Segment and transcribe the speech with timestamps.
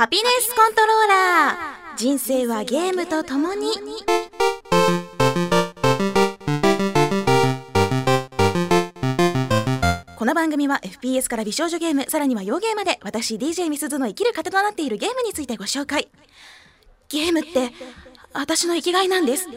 [0.00, 1.96] ハピネスコントローラー。
[1.98, 3.72] 人生はゲームとともに。
[10.16, 16.08] この番組は FPS から美少女ゲームさらには洋ゲームまで私 DJ みすずの生きる糧となっているゲームについてご紹介。
[17.10, 17.70] ゲームって
[18.32, 19.48] 私の生きがいなんです。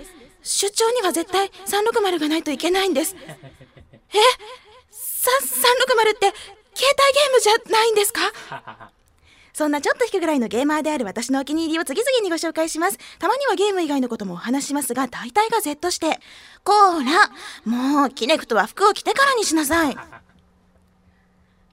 [0.41, 3.15] 出張には絶対360がないといけないんです。
[3.15, 3.35] え？360っ
[6.19, 6.35] て
[6.75, 8.19] 携帯ゲームじゃないんですか？
[9.53, 12.97] そんなちょっと引くぐらいのゲーマーである私のお気に入りを次々にご紹介します。
[13.19, 16.19] たまにはゲーム以外のこともお話しますが、大体が Z して。
[16.63, 17.29] こーら
[17.65, 19.95] もう、キネクトは服を着てからにしなさい。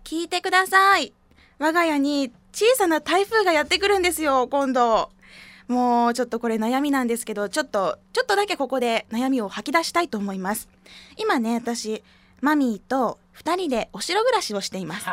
[0.04, 1.14] 聞いてください。
[1.58, 5.10] 我が家に小さな台風がやってくるんですよ、今度。
[5.66, 10.68] もうちょっとこれ悩みなんですけど、ちょっと、ちょっとだけここで悩みを吐き出したいと思います。
[11.16, 12.02] 今ね、私、
[12.40, 15.06] マミーと2人でお城暮らしをしています。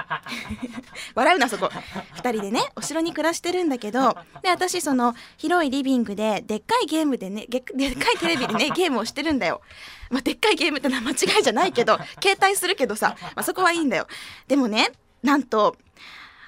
[1.16, 1.67] 笑うなそこ。
[2.16, 7.73] 2人でねお城に暮らしてるんだけどで私その広いリビングででっかいゲームでねでっか
[8.11, 9.61] いテレビでね ゲームをしてるんだよ、
[10.09, 14.08] まあ、でっかいゲームってのは間違いじゃないけど携帯するけどさ、まあ、そこはいいんだよ。
[14.47, 14.91] でもね
[15.23, 15.78] なんと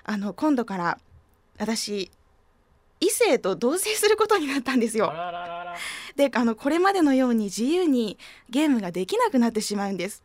[0.04, 1.00] あの今度から
[1.58, 2.12] 私
[3.00, 5.14] 異性と同棲することになったんですよ。
[6.16, 8.18] であのこれまでのように自由に
[8.50, 10.22] ゲームができなくなってしまうんです。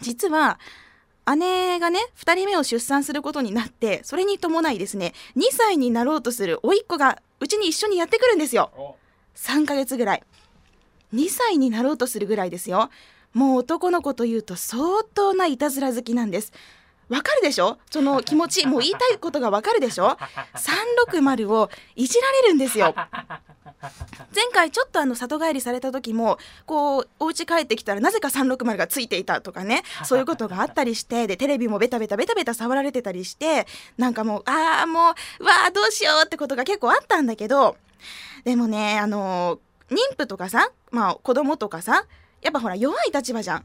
[0.00, 0.58] 実は
[1.36, 8.96] 姉がね2人目を出産することになってそれに伴いですね2歳になろうとする甥っ子がうちに一緒にやってくるんですよ。
[9.36, 10.22] 3ヶ月ぐらい。
[11.14, 12.90] 2歳になろうとするぐらいですよ。
[13.32, 16.52] もう男の子というと相当ないたずら好きなんです。
[17.08, 17.78] わかるでしょ？
[17.90, 20.16] その気持ちもう言いたいことがわかるでしょ？
[21.08, 22.94] 360をいじられるんですよ
[24.34, 37.76] 前回ちょっとあの里帰りされた時もこうお家帰ってきたらなぜか360がついていたとかねそういうことがあったりしてでテレビもベタベタベタベタ触られてたりしてなんかもうああもうわあどうしようってことが結構あったんだけど
[38.44, 39.58] でもねあの
[39.90, 42.06] 妊婦とかさまあ子供とかさ
[42.42, 43.64] やっぱほら弱い立場じゃん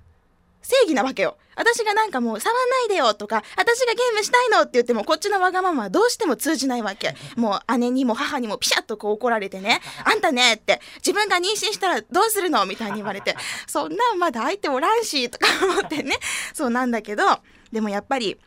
[0.66, 1.38] 正義なわけよ。
[1.56, 7.16] 私がなんかもう触んないでよとか、私がゲームしたいのって言ってもこっちのわがままはどうしても通じないわけ。
[7.38, 13.36] もう姉にも母にもピシャッとこう怒られてね、あんたねって自分が妊娠したらどうするのみたいに言われて、
[13.68, 16.18] そんなんまだ相手おらんしとか思ってね、
[16.54, 17.24] そうなんだけど、
[17.72, 18.38] でもやっぱり、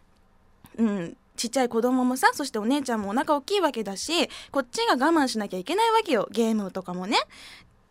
[0.77, 7.17] うん、ちっちゃい子供もさそしてお姉ちゃんもお腹大きいわけだしこっちが我慢しなきゃいけないわけよゲームとかもね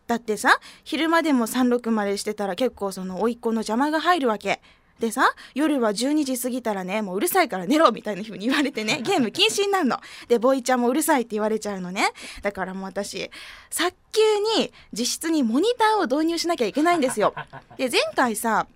[0.08, 4.60] だってさ昼間でも360してたら結構その甥っ子の邪魔が入るわけ。
[4.98, 10.00] でさ夜は12時過ぎたらねもううるさいから寝ろみたいな風に言われてね ゲーム禁止になるの。
[10.26, 12.10] でボイちゃんもうるさいって言われちゃうのね。
[12.42, 13.30] だからもう私
[13.70, 17.34] 早急に実質にモニターを導入しなきゃいけないんですよ。
[17.76, 18.66] で前回さ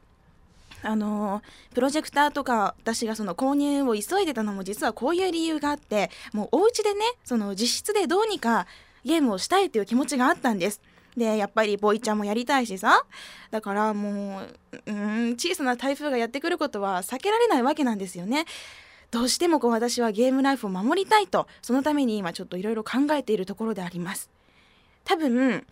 [0.84, 8.66] あのー、プロジェクターとか私がその購入を急いでたのも実はこういう理由があってもうお家でねその実質でどうにか
[9.04, 10.80] ゲームをしたいという気持ちがあったんです。
[11.16, 13.04] でやっぱりボイちゃんもやりたいしさ
[13.50, 18.46] だからもううん小さな台風がやってくることは避けられないわけなんですよね。
[19.10, 24.30] どうしてもこう私はゲームライフを守りたいとそのために今ちょっといろいろ考えているところであります。
[25.04, 25.66] 多分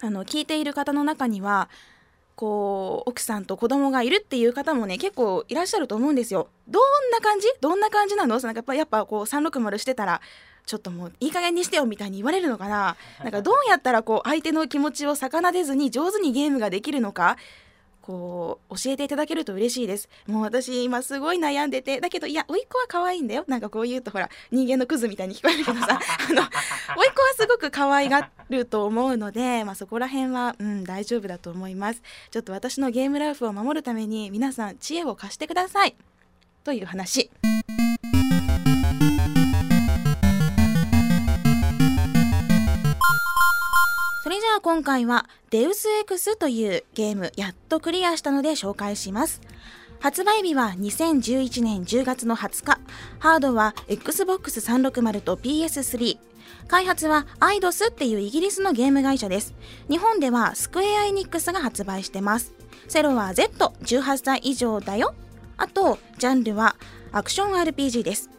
[0.00, 1.68] あの聞いている方の中には
[2.36, 6.48] こう奥さんと子供がいるっていう方もね結構いらっしゃると思うんですよ。
[6.66, 7.46] どんな感じ？
[7.60, 8.40] どんな感じなの？
[8.40, 10.22] なんかやっぱやっぱこう360してたら
[10.70, 12.96] ちょっともういい加減にしてよみたいに言われるのかな。
[13.24, 17.38] なんかどうやったらこう相手の気持ちを逆なでずに上手にゲームができるのか
[18.00, 20.08] こう教えていただけると嬉しいです。
[20.28, 23.44] もう私今すごい悩んでてだけどいや甥っ子は可愛いんだよ。
[23.48, 25.98] なんかこう言うとほら人間のクズみたいに聞こえるけどさ
[26.30, 26.52] あの甥っ子
[26.94, 32.02] はすごく可愛がると思うので、まあ、そこら辺はうん大丈夫だと思います。
[32.30, 35.96] ちょっと私のゲームライフを守るために皆さん知恵を貸してください。
[36.62, 37.28] という話
[44.30, 49.40] それじゃあ今回はデウス X というゲームやっとクリアしたので紹介します。
[49.98, 52.80] 発売日は2011年10月の20日。
[53.18, 56.16] ハードは Xbox 360と PS3。
[56.68, 59.52] 開発は IDOS っていうイギリスのゲーム会社です。
[59.88, 62.54] 日本ではスクエアエニックスが発売してます。
[62.86, 65.12] セロは Z18 歳以上だよ。
[65.56, 66.76] あと、ジャンルは
[67.10, 68.30] アクション RPG です。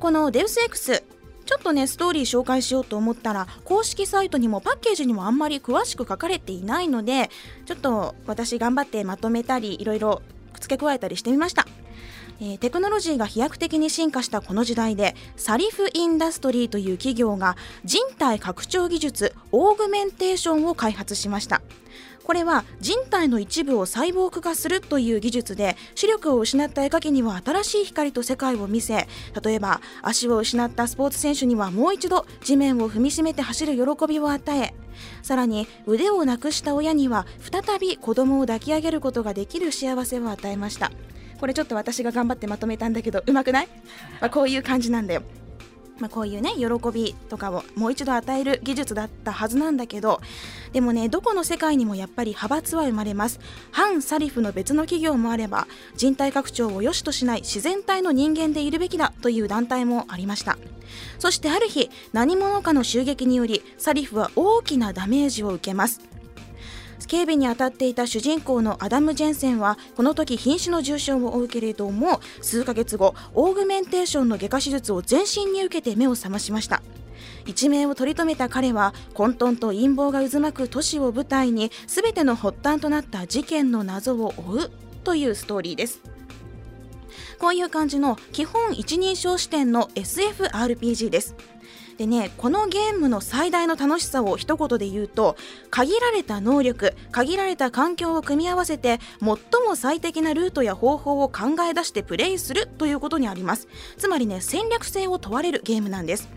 [0.00, 1.04] このデウス X
[1.52, 7.28] ちょっとねストーリー紹介しようと思ったら公式サイトにもパッケージにもあんまり詳しく書かれていないので
[7.66, 10.22] ちょっと私頑張ってまとめたりいろいろ
[10.60, 11.66] 付け加えたりしてみました。
[12.40, 21.62] えー、テクノロジーが飛躍的に進化したこの時代でサリフインダストリーという企業が人体拡張技術オーグメンテーションを開発しました
[22.24, 29.08] これは人体の一部を細胞化化するという技術で視力を失った絵描きには新しい光と世界を見せ
[29.42, 34.74] 例えば足を失ったスポーツ選手にはもう一度地面を踏みしめて走る喜びを与え
[35.22, 40.92] さらに腕をなくした親には再び子供を抱き上げることができる幸せを与えました。
[41.42, 43.68] これちょっと私が頑張ってまとめたんだけどうまくない、
[44.20, 45.24] まあ、こういう感じなんだよ。
[45.98, 50.20] まあ、こういうね喜びとかをもう一度与える技術だったはずなんだけど
[50.72, 53.40] でもねどこの世界にもやっぱり派閥は生まれます。
[53.70, 55.66] 反サリフの別の企業もあれば
[55.96, 60.58] 人体拡張を良しとしない自然体の人間でいるべきだという団体もありました。
[61.18, 66.00] そしてある日何者かの襲撃によりサリフは大きなダメージを受けます。
[67.06, 76.82] 警備に当たっていた主人公のアダム・ジェンセンはこの時瀕死の重傷を負うけれども数ヶ月後オーグメンテーションの外科手術を全身に受けて目を覚ましました。
[77.46, 84.70] 一命を取り留めた彼は混沌と陰謀が渦巻く都市を舞台に全ての発端となった事件の謎を追う
[85.04, 86.00] というストーリーです。
[87.38, 91.34] こういう感じの基本一人称視点の SFRPG です。
[92.02, 95.36] でねこのゲームの最大の楽しさを一言で言うと
[95.70, 99.28] 限られた能力限られた環境を組み合わせて最
[99.64, 103.68] も最適なルートや方法を考え出してプレイするということにあります。
[103.98, 106.28] つまりね戦略性を問われるゲームなんです。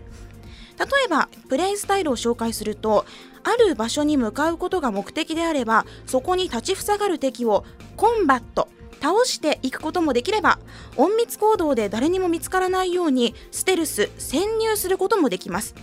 [0.78, 3.04] 例えばプレイスタイルを紹介すると
[3.42, 7.64] ある場所に向かうことが目的であればそこに立ちふさがる敵を
[7.96, 8.68] コンバット
[9.00, 10.58] 倒していくこともできれば
[10.98, 15.74] 隠密行動で誰にも見つからないようにステルス潜入することもできます。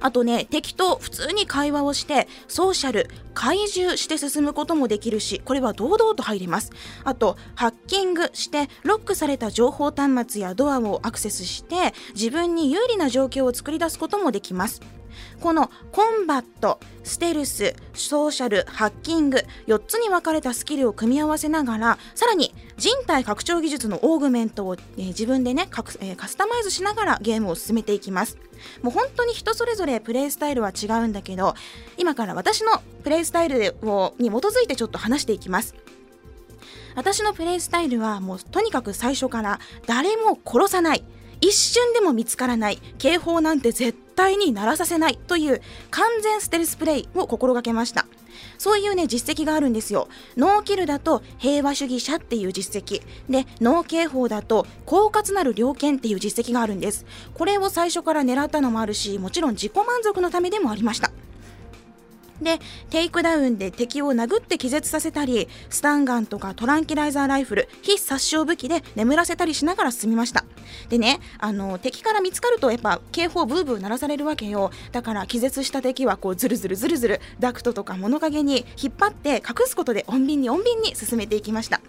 [0.00, 6.70] あとね敵と普通に会話をしてソーシャル怪獣して進むこともできるしこれは堂々と入れます。
[7.04, 14.80] あとハッキングしてロックされた情報端末やドアをアクセスして自分に有利な状況を作り出すこともできます。
[15.40, 28.36] このコンバットステルスソーシャルハッキング4つに分かれたスキルを組み合わせながらさらに人体拡張技術のオーグメントを、えー、自分でねカ,、えー、カスタマイズしながらゲームを進めていきます。
[28.82, 31.54] もう本当に人それぞれプレイスタイルは違うんだけど
[31.96, 35.74] 今から私のプレイスタイルをに基づいてちょっと話していきます。
[36.94, 41.04] 私のプレイスタイルはもうとにかく最初から誰も殺さない。
[41.40, 42.78] 一瞬でも見つからない。
[42.98, 45.62] 警報なんて絶対に鳴らさせないという
[45.92, 48.04] 完全ステルスプレイを心がけました。
[48.58, 50.08] そういうね実績があるんですよ。
[50.36, 53.02] ノーキルだと平和主義者っていう実績。
[53.30, 57.06] でノー警報だと狡猾なる猟犬っていう実績があるんです。
[57.32, 61.12] これを最初から狙ったのもあるしもちろん自己満足のためでもありました。
[62.40, 62.58] で
[62.90, 70.44] テイクダウンで敵を殴って気絶させたりスタンガンとかトランキライザーライフル非殺傷武器で眠らせたりしながら進みました。
[70.88, 74.70] でねあの敵から見つかるとやっぱ警報ブーブー鳴らされるわけよ。
[74.92, 81.80] だから気絶した敵はこうズルズルズルズルダクトとか物陰に引っ張って隠すことで穏便に穏便に進めていきました。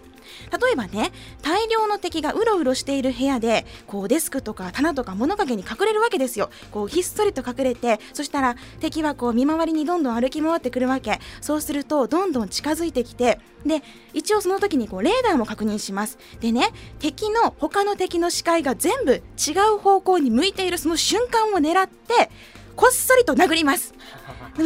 [0.50, 1.12] 例えばね
[1.42, 6.50] 大量の敵がうろうろしている部屋でこうデスクとか棚とか物陰に隠れるわけですよ。
[6.70, 11.20] こうひっそりと隠れてそしたら敵はこう見回りにどんどん歩き回ってくるわけ。
[11.40, 13.82] そうするとどんどん近づいてきてで
[14.14, 16.18] 一応その時にこうレーダーも確認します。
[16.40, 16.68] でね
[16.98, 22.30] 敵の他の敵の視界が全部違う方向に向いているその瞬間を狙って
[22.76, 23.94] こっそりと殴ります。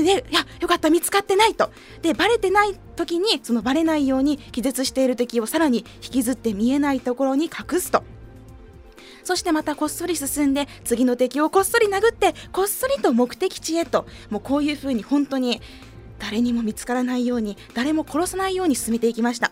[0.02, 1.70] でいやよかった見つかってないと。
[2.02, 8.02] でバレてない時にそのバレないように気絶している敵をさらに引きずって見えないところに隠すと。
[9.22, 14.06] そしてまたこっそり進んで次の敵をこっそり殴ってこっそりと目的地へと。
[14.30, 15.62] もうこういう風に本当に
[16.18, 19.50] 誰にも見つからないように誰も殺さないように進めていきました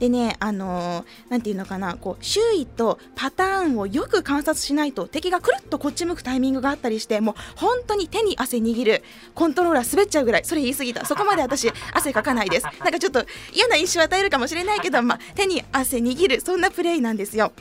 [0.00, 9.02] でね、あのー、て言うのかな、こう、周囲とパターンをよく観察しないと、敵がくるっとこっち向くタイミングがあったりして、もう本当に手に汗握る、
[9.34, 11.04] コントローラー滑っちゃうぐらい、それ言い過ぎた。
[11.04, 12.64] そこまで私、汗かかないです。
[12.64, 17.52] なんかちょっと嫌な印象を与えるかもしれないけど、まあ、手に汗握る、そんなプレイなんですよ。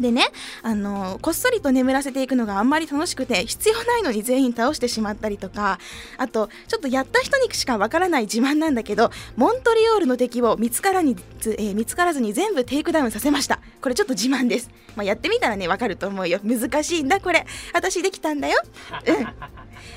[0.00, 0.22] でね、
[0.62, 5.78] あのこっそりと眠らせていくのがあんまり楽しくて必要ないのに全員倒してしまったりとか
[6.18, 13.60] あとちょっとやった人にしかわからない自慢なんだけどモントリオールの敵を見つからに、えー、見つからずに全部テイクダウンさせました。
[13.80, 16.40] これちょっと自慢です、まあ、やってみたらねわかると思うよ。
[16.42, 17.46] 難しいんだこれ。
[17.72, 18.60] 私できたんだよ。
[19.06, 19.24] うん。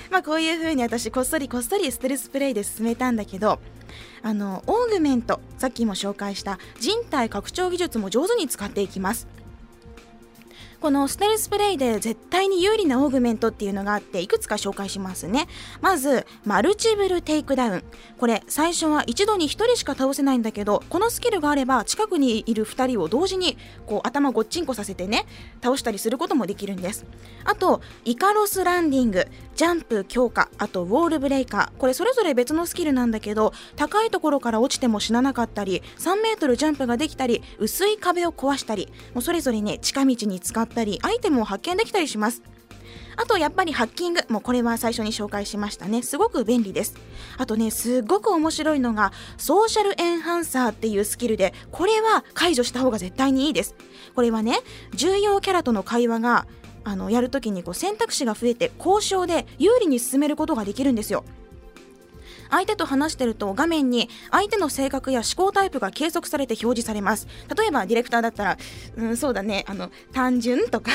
[0.09, 3.59] まあこういう風に私こっそりこっそりステルスプレイで進めたんだけど
[4.21, 9.27] あのオーグメントさっきも紹介した人体拡張技術も上手に使っていきます。
[10.81, 15.47] このステルスプレイで絶対に有利なオーグメントっていうのがあっていくつか紹介しますね。
[15.79, 17.83] まずマルチプルテイクダウン。
[18.17, 25.27] これ最初は一度に1人しか倒せないんだけどこのスキルがあれば近くにいる2人を同時にこう頭ごっちんこさせてね
[25.61, 27.05] 倒したりすることもできるんです。
[27.43, 31.77] あとイカロスランディングジャンプ強化あとウォールブレイカー。
[31.77, 42.41] これそれぞれ別のスキルなんだけど高いところから落ちても死ななかったり3メートルジャンプができたり薄い壁を壊したりもうそれぞれね近道に使ったりアイテムを発見できたりします。
[43.17, 44.21] あとやっぱりハッキング。
[44.29, 46.01] もうこれは最初に紹介しましたね。
[46.01, 46.95] すごく便利です。
[47.37, 53.75] あとねすごく面白いのがソーシャルエンハンサーっていうスキルでこれは解除した方が絶対にいいです。
[54.15, 54.59] これはね
[54.95, 56.47] 重要キャラとの会話が
[56.83, 61.23] あのやるときにこう選択肢が増えて交渉で有利に進めることができるんですよ。
[62.51, 67.27] 相手と話してると画面に相手の性格や思考タイプが計測されて表示されます。
[67.57, 68.57] 例えばディレクターだったら
[68.97, 69.65] うんそうだね。
[69.67, 70.91] あの単純とか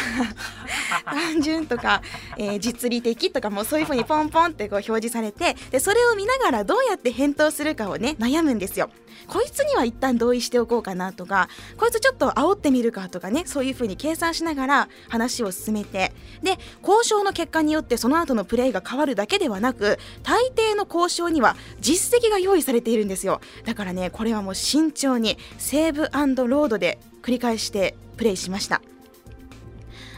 [1.05, 2.03] 単純とか、
[2.37, 8.91] えー、実利的とかもそういう風にポンポンってこう表示されてでそれを見ながらどうやって返答するかをね悩むんですよ
[9.27, 23.41] こいつには一旦同意しておこうかなとかこいつちょっと煽ってみるかとかねそういう風に計算しながら話を進めてで交渉の結果によってその後のプレイが変わるだけではなく大抵の交渉にはは実績が用意されているんですよ。
[23.65, 26.03] だからねこれはもう慎重にセーブ
[26.49, 28.83] ロードで繰り返してプレイしました。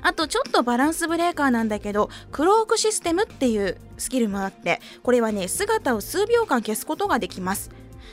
[0.01, 7.71] あとちょっとバランスブレーカーなんだけどクロークシステムっていうスキルもあってこれはね姿を数秒間消すことができます。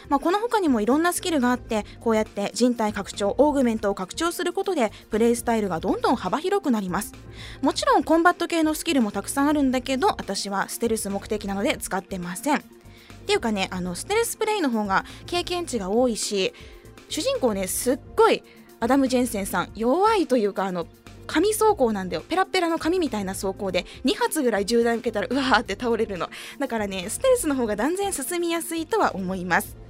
[0.10, 7.14] まあ、この他にもいろんなスキルがあってこうやって人体拡張オーグメントを拡張することでプレイスタイルがどんどん幅広くなります。
[7.62, 12.58] もちろんコンバット系のスキルもたくさんあるんだけど私はステルス目的なので使ってません。
[12.58, 12.62] っ
[13.28, 16.54] ていうかねあのステルスプレイの方が経験値が多いし
[17.10, 18.44] 主人公ねすっごい
[18.80, 20.86] アダム・ジェンセンさん弱いというかあの
[21.28, 22.24] 紙走行なんだよ。
[22.28, 26.30] ペラペラの紙みたいな走行で2発ぐらい銃弾受けたらうわーって倒れるの。
[26.60, 29.85] だからねステルスの方が断然進みやすいとは思います。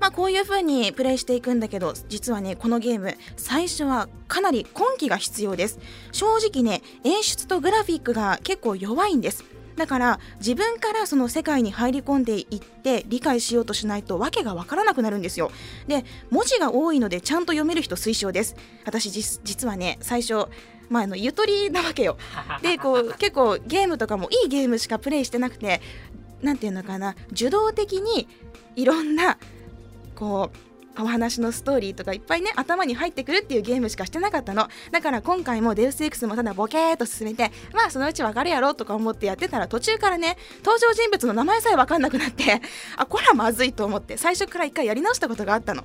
[0.00, 5.78] まあこういう風にプレイしていくんだけど実はねこのゲーム最初はかなり根気が必要です。
[6.12, 9.44] 正直ね演出とグラフィックが結構弱いんです。
[9.76, 15.52] だから自分からその世界に入り込んでいって理解しようとしないと訳がわからなくなるんですよ。
[15.86, 18.56] で文字が多いのでちゃんと読める人推奨です。
[18.84, 20.48] 私実はね最初
[20.88, 22.16] まあ、あのゆとりなわけよ。
[22.62, 25.80] でこう結構ゲームとかもいいゲームしかプレイしてなくて
[26.42, 28.28] 何て言うのかな受動的に
[28.74, 29.38] いろんな
[30.18, 30.50] こ
[30.98, 34.66] うお話のストーリーとかいっぱいね頭に入ってくるっていうゲームしかしてなかったの。
[34.90, 42.60] だから今回もデウス X もただボケーっと進めてまあそのうちわかるやろとか思ってやってたら途中からね登場人物の名前さえわかんなくなって
[42.96, 45.84] あこれはまずいと思って最初から一回やり直したことがあったの。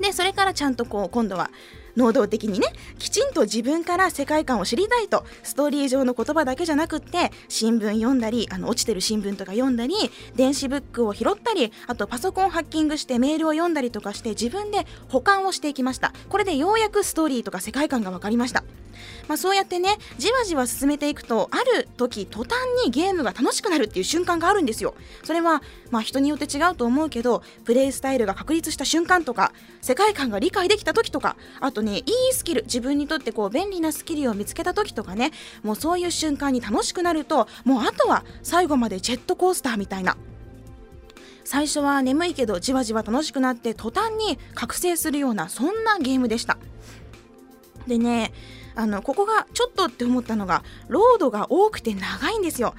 [0.00, 1.50] でそれからちゃんとこう今度は
[1.96, 9.94] 能動的にねきちんと自分から世界観を知りたいとストーリー上の言葉だけじゃなくって新聞読んだりあの落ちてる新聞とか読んだり
[10.34, 16.12] 電子ブックを拾ったりあとパソコンハッキングしてメールを読んだりとかして自分で保管をしていきました。
[16.28, 18.64] これでようやくストーリーとか世界観が分かりました。
[19.28, 24.94] まあ、そうやってねじわじわ進めていくとある時途端にゲームが楽しくなるっていう瞬間があるんですよ。
[25.24, 35.30] それはまあ人によって違うと思うけどプレイスタイルが確立した瞬間とか世界観が理解できた時とかあとねいいスキル自分にとってこう便利なスキルを見つけた時とかね
[35.62, 40.16] もうそういう瞬間に楽しくなるともうあとは最後までジェットコースターみたいな。
[41.44, 46.58] 最初は眠いけどじわじわ楽しくなって途端に覚醒するようなそんなゲームでした。
[47.86, 48.32] でね
[48.74, 52.74] あのここがちょっとって思ったのがロードが多くて長いんですよ。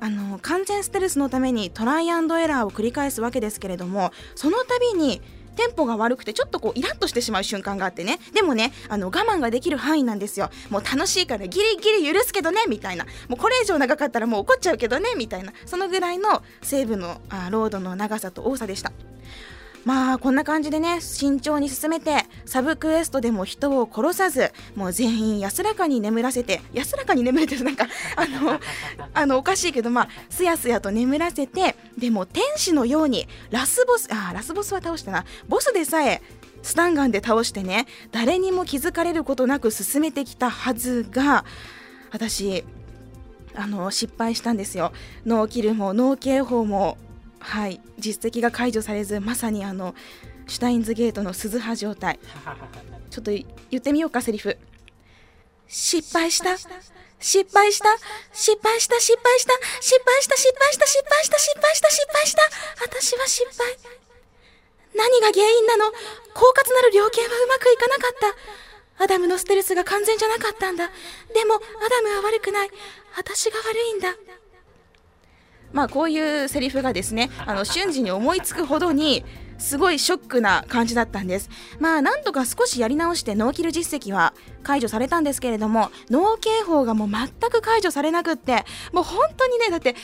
[0.00, 5.22] あの完全ステルスのためにトライアンドエラーを繰り返すわけですけれどもその度に
[5.58, 8.20] テンポが悪くてちょっとこうイラッとしてしまう瞬間があってね。
[8.32, 10.50] でもねあの我慢ができる範囲なんですよ。
[10.70, 13.06] もう楽しいからギリギリ許すけどねみたいな。
[13.26, 15.52] もうこれ以上長かったらもう怒っちゃうけどねみたいな。
[15.66, 18.92] そのぐらいの西部のあロードの長さと多さでした。
[19.84, 27.86] まあこんな感じでね慎重に進めてサブクエストでも人を殺さずもう全員安らかに眠らせて安らかに眠れてるなんか
[28.16, 28.58] あの
[29.12, 35.24] あのおかしいけどまあすやすやと眠らせてでも天使のようにラスボスあラスボスは倒したな。
[35.46, 36.22] ボスでさえ
[36.62, 41.44] スタンガンで倒してね誰にも気づかれることなく進めてきたはずが
[42.10, 42.64] 私
[43.54, 44.92] あの失敗したんですよ。
[45.26, 46.96] ノーキルもノー警報も
[47.40, 49.94] はい実績が解除されずまさにあの
[50.48, 52.18] シュタインズゲートの鈴葉状態。
[53.10, 53.44] ちょっと言
[53.76, 54.56] ってみようかセリフ。
[55.68, 56.56] 失敗した？
[57.20, 57.88] 失敗した？
[58.32, 58.98] 失敗した？
[59.00, 59.80] 失敗した？
[59.80, 60.36] 失敗した？
[60.36, 60.86] 失敗した？
[60.86, 61.38] 失敗した？
[61.38, 61.90] 失敗した？
[61.90, 62.42] 失敗した？
[62.82, 63.76] 私は失敗。
[64.94, 65.90] 何が原因なの？
[66.32, 68.34] 狡猾なる猟犬はうまくいかなかっ
[68.96, 69.04] た。
[69.04, 70.88] アダムのステルスが完全じゃなかったんだ。
[71.34, 72.70] でもアダムは悪くない。
[73.16, 74.14] 私が悪いんだ
[75.72, 79.24] まあこういうセリフがですねあの瞬時に思いつくほどに
[79.58, 81.50] すごいショックな感じだったんです。
[81.80, 84.32] まあなんとか少しやり直してノーキル実績は
[84.62, 89.96] 解除されたんですけれどもノー警報がもう全く解除されなくってもう本当にねだって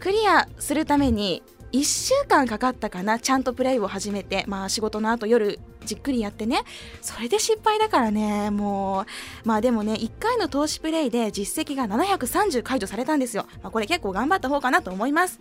[0.00, 6.62] クリアするために1週間かかったかなちゃんとプレイを始めてまあ仕事の後夜じっくりやってね。
[7.02, 8.50] それで失敗だからね。
[8.50, 15.40] もうまあでもね1回の投資プレイで実績が730解除されたんですよ、まあ、これ結構頑張った方かなと思います。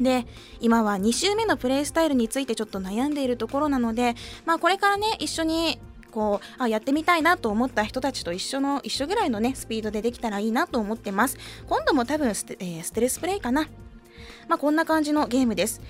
[0.00, 0.26] で
[0.60, 4.14] 今は2週目のプレイスタイルについてちょっと悩んでいるところなので
[4.46, 5.78] まあこれからね一緒に
[6.10, 11.38] こうあやってみたいなと思った人たちと一緒の一緒ぐらいのねスピードでできたらいいなと思ってます。
[11.68, 13.68] 今度も多分ステ,、えー、ステルスプレイかな。
[14.48, 15.80] まあこんな感じのゲームです。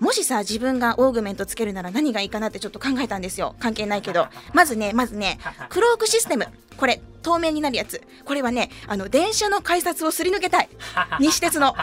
[0.00, 3.56] もしさ自分がオーグメントつけるなら何がいいかなってちょっと考えたんですよ。
[3.58, 4.28] 関係ないけど。
[4.54, 5.38] まずねまずね
[5.70, 6.46] クロークシステム。
[6.76, 8.00] これ透明になるやつ。
[8.24, 10.68] これはねあの電車の改札をすり抜けたい。
[11.18, 11.74] 西鉄の。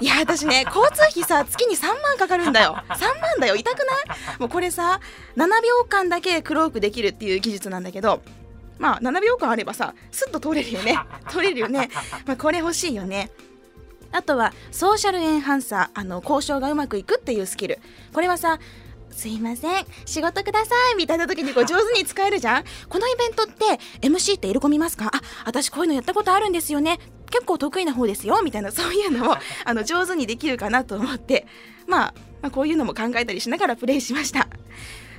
[0.00, 2.76] いや私ね交通費さ月に3万かかるんだよ。
[2.88, 3.56] 3万だよ。
[3.56, 3.84] 痛くな
[4.36, 4.38] い？
[4.38, 5.00] もうこれさ
[5.36, 8.22] 7秒間だけクロークできるっていう技術なんだけど。
[8.78, 10.98] まあ7秒間あればさスッと通れるよね。
[11.28, 11.90] 通れるよね。
[12.24, 13.30] まあこれ欲しいよね
[14.12, 17.78] あとはソーシャルエンハンサーあの交渉がうまくいくっていうスキル。
[18.12, 18.58] これはさ
[19.10, 22.64] すいません仕事くださいみたいな時にこう 上手に使えるじゃん。
[22.88, 23.64] このイベントって
[24.06, 25.10] MC って入れ込みますか？
[25.12, 26.98] あ私こういうのやったことあるんですよね。
[27.30, 31.46] 結構得意な方ですよみたいなそういうのを あの上手にできるかなと思って、
[31.86, 34.48] まあ、まあこういうのも考えたりしながらプレイしました。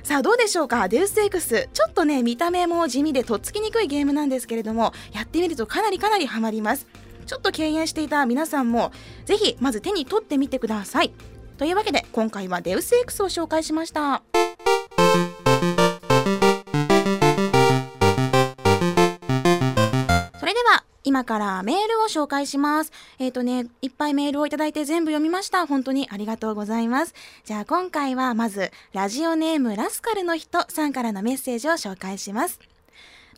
[0.02, 0.88] さあどうでしょうか？
[0.88, 6.86] デウス X ちょっとね見た目も地味でとっつきにくいゲームなんですけれどもやってみるとかなりかなりハマります
[7.26, 8.92] ちょっと敬遠していた皆さんも
[9.24, 11.12] ぜひまず手に取ってみてください
[11.58, 14.22] というわけで今回はデウス X を紹介しました
[20.38, 22.92] それでは今からメールを紹介します。
[23.18, 25.66] えっ、ー、とね、いっぱいメールをいただいて全部読みました。
[25.66, 27.14] 本当にありがとうございます。
[27.44, 32.60] じゃあ今回はまず、ラジオネームラスカルの人さんからのメッセージを紹介します。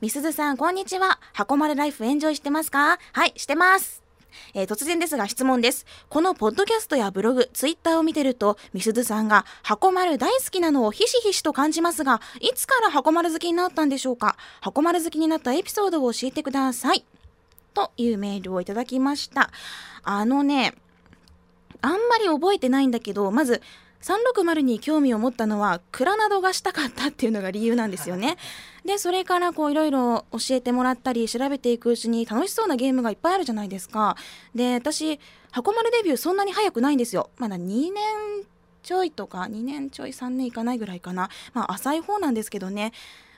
[0.04, 1.18] みすずさん、こんにちは。
[1.32, 2.98] 箱丸ライフエンジョイしてますか？
[3.14, 4.02] はい、してます。
[4.52, 5.86] えー、突然ですが質問です。
[6.10, 14.36] このポッドキャストやブログ、ツイッターを見てると、みすずさんが箱丸大好きなのをひしひしと感じますが、いつから箱丸好きになったんでしょうか？
[14.60, 17.06] 箱丸好きになったエピソードを教えてください。
[17.72, 19.50] というメールをいただきました。
[20.02, 20.74] あのね、
[21.80, 23.62] あんまり覚えてないんだけど、まず、
[24.04, 28.36] 360に興味を持ったのはクラナドがしたかったっていうのが理由なんですよね。
[28.84, 34.16] でそれからこういろいろ教えてもらったり調べていくうちに楽しそうなゲームがいっぱいあるじゃないですか。
[34.54, 35.18] で私
[35.52, 37.30] 箱丸デビューそんなに早くないんですよ。
[37.38, 37.94] まだ2年
[38.82, 41.30] ちょいとか2年ちょい3年いかないぐらいかな。
[41.54, 42.92] まあ浅い方なんですけどね。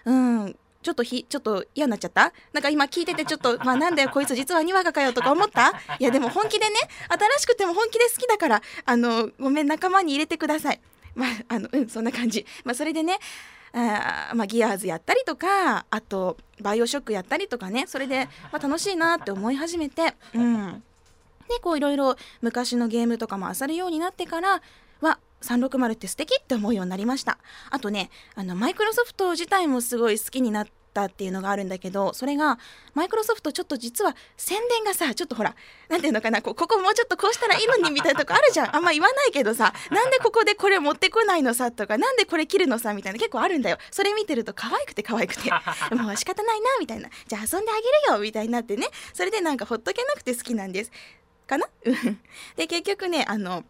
[0.04, 2.32] うんちょっとひ、ちょっと嫌になっちゃった？
[2.52, 5.72] なんか今聞いててちょっと、まあなんだよこいつ実はにわかかよとか思った？
[5.98, 6.76] いやでも本気でね、
[7.08, 10.80] 新しくても本気で好きだから、あの、ごめん仲間に入れてください。
[11.16, 12.46] まあ、あの、うん、そんな感じ。
[12.62, 13.18] まあそれでね、
[13.72, 20.82] あまあ、ギアーズやったりとか、あと、バイオショックやったりとかね、それで、まあ、楽しいなって思い始めて、うん。
[21.48, 24.62] で、こういろいろ昔のゲームとかも漁るようになってから、
[25.46, 27.38] 360って素敵って思うようになりました。
[27.70, 32.58] あとねあのマイクロソフト自体もすごい好きになったっていうのがあるんだけどそれが
[32.94, 35.54] マイクロソフトちょっと実は宣伝がさちょっとほら
[35.90, 38.76] 何ていうのかなここもうちょっとこうしたらいいのにみたいなとこあるじゃん。
[38.76, 43.78] あんま言わないけどさ なんでここでこれ持ってこないのさとかなんでこれ切るのさみたいな結構あるんだよ。
[43.90, 45.50] それ見てると可愛くて可愛くて。
[45.94, 47.08] もう仕方ないなみたいな。
[47.26, 48.88] じゃあ遊んであげるよみたいになってね。
[49.12, 50.90] それでなんかほっとけなくて好きなんです。
[51.46, 51.66] かな？
[52.56, 53.64] で結局ねあの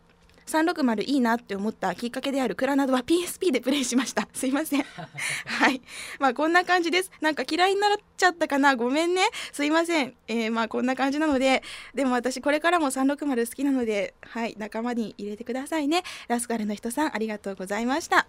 [0.46, 4.28] 360いいなって思ったきっかけであるクラナドは PSP でプレイしました。
[4.32, 4.82] すいません。
[5.46, 5.82] はい。
[6.18, 7.10] まあこんな感じです。
[7.20, 8.76] なんか嫌いになっちゃったかな？
[8.76, 9.28] ごめんね。
[9.52, 11.62] すいません、えー、まあこんな感じなので。
[11.94, 14.54] でも私これからも360好きなのではい。
[14.58, 16.02] 仲間に入れてくださいね。
[16.28, 18.26] ラスカルの人さんありがとうございました。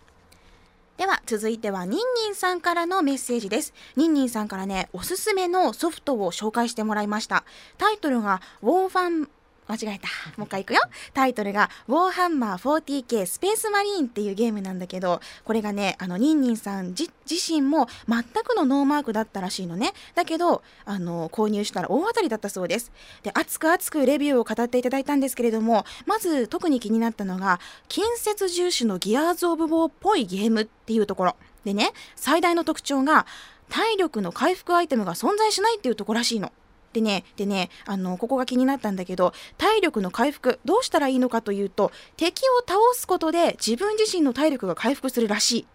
[0.98, 3.72] では続いてはニンニンさんからのメッセージです。
[3.96, 7.44] ニンニンさんからねおすすめのソフトを紹介してもらいました。
[7.78, 9.30] タイトルがウォーファン
[9.68, 10.08] 間違えた。
[10.38, 10.82] もう一回いくよ。
[11.14, 19.94] タイトルが、ウォーハンマー 40K スペースマリーンっていうゲームなんだけど、これがね、あの、ニンニンさん自身も全くのノーマークだったらしいのね。
[20.16, 22.92] だけど、あの、購入したら大当たりだったそうです。
[23.24, 31.36] で、熱く熱くレビューを語っていただいたんですけれども、まず特に気になったのが、近接重視のギアーズ・オブ・ウォーっぽいゲームっていうところ。
[31.66, 33.26] でね、最大の特徴が、
[33.70, 36.52] 体力の回復アイテムが存在しないっていうところらしいの。
[36.94, 45.68] でね、でね、あの、ここが気になったんだけど、体力の回復、どうしたらいいのかというと、敵を倒すことで自分自身の体力が回復するらしい。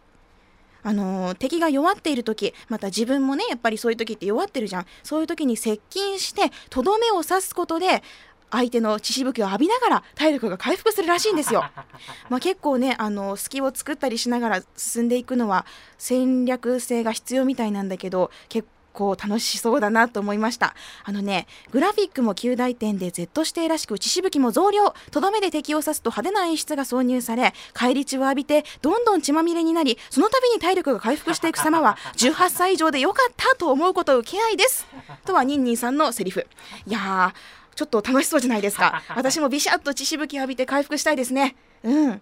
[0.84, 8.02] あのー敵が弱っている時また自分もねやっぱりそういう時って弱ってるじゃんそういう時に接近してとどめを刺すことで
[8.50, 11.64] 相手の血しぶきを浴びながら体力が回復するらしいんですよ。
[12.28, 15.64] まあ、結構ねあの隙を作ったりしながら進んでいくのは
[15.96, 20.74] 戦略性が必要みたいなんだけど結構楽しそうだなと思いました
[21.04, 34.86] あのねグラフィックも9大点で Z 指定らしく血しぶきも増量とどめで敵を刺すと派手な演出が挿入され返り血を浴びてどんどん血まみれになりその度に体力が回復していく様は18歳以上でよかったと思うことを受け合いです
[35.24, 36.46] とはニンニンさんのセリフ
[36.86, 42.10] いやーちょっと楽しそうじゃないですか私もビシャッと血しぶき浴びて回復したいですねうん。
[42.10, 42.20] ウォ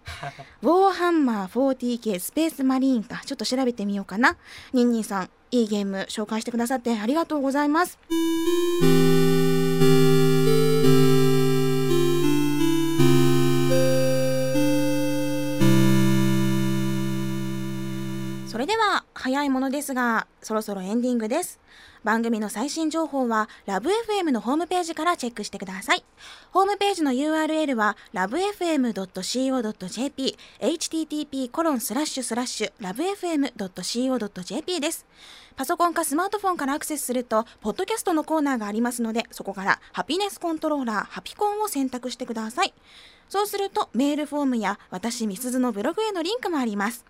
[0.89, 3.21] ーハンマー 40K スペースマリーンか。
[3.25, 4.37] ちょっと調べてみようかな。
[4.73, 7.99] ニンニンさん、いいゲーム紹介してくださってありがとうございます。
[19.51, 21.59] ものですがそろそろエンディングです。
[22.03, 26.03] 番組の最新情報はラブ f m のホームページからチェックしてください。
[26.51, 35.05] ホームページの URL は lovefm.co.jp http コロンスラッシュスラッシュ lovefm.co.jp です。
[35.55, 42.73] パソコンかスマートフォンからアクセスするとポッドキャストのコーナーがありますのでそこからハピネスコントローラーハピコンを選択してください。
[43.29, 47.05] そうするとメールフォームや私みすずのブログへのリンクもあります。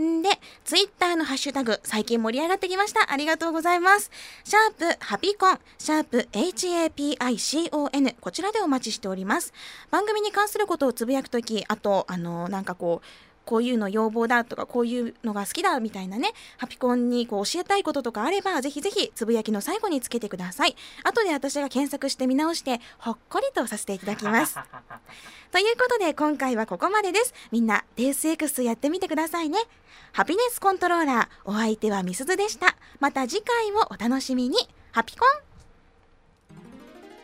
[0.00, 0.28] んで、
[0.64, 3.12] ツイッターのハッシュタグ、最近盛り上がってきました。
[3.12, 4.10] ありがとうございます。
[4.44, 9.52] シャープハピコン、シャープ HAPICON、こちらでお待ちしております。
[9.90, 13.06] 番組に関することをつぶやくとき、あと、あの、なんかこう、
[13.46, 20.76] こういうの要望だとかこういうのが好きだみたいなねハピコンにこう教えたいこととかあればぜひぜひつぶやきの最後につけてください。
[21.04, 24.58] 後で私が検索して見直してほっこりとさせていただきます。
[25.52, 27.32] ということで今回はここまでです。
[27.52, 29.58] みんなデウス X やってみてくださいね。
[30.12, 32.76] ハピネスコントローラーお相手はみすずでした。
[32.98, 34.58] また次回をお楽しみに。
[34.92, 35.28] ハピコン。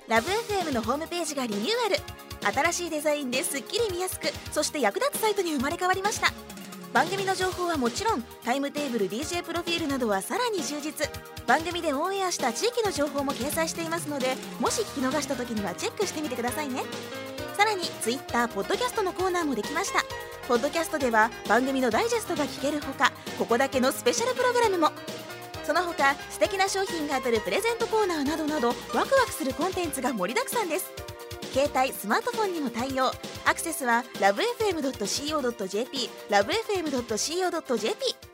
[0.08, 6.32] ラブ f m のホームページがリニューアル新しいデザインですっきり見やすくそして役立つサイトに生まれ変わりました。
[6.92, 11.08] 番組の情報はもちろんタイムテーブル DJ プロフィールなどはさらに充実。
[11.46, 16.82] 番組でオンエアした地域の情報も掲載していますのでもし聞き逃した時にはチェックしてみてくださいね。
[17.56, 20.02] さらに Twitter ポッドキャストのコーナーもできました。
[20.46, 24.90] ポッドキャストでは番組のダイジェストが聞けるほかここだけのスペシャルプログラムも。
[25.64, 31.11] その他素敵な商品が当たるプレゼントコーナーなどなどワクワクするコンテンツが盛りだくさんです。
[31.52, 33.08] 携帯スマートフォンにも対応
[33.44, 38.31] アクセスはラブ FM.co.jp ラブ FM.co.jp